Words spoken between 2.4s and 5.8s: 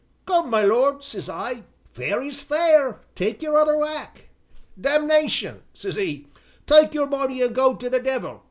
fair, take your other whack.' 'Damnation!'